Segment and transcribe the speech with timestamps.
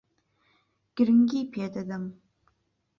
[0.95, 2.03] گرنگی پێ دەدەم.